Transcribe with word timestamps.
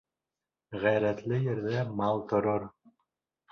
Ғәйрәтле 0.85 1.39
ерҙә 1.45 1.85
мал 2.01 2.25
торор. 2.35 2.69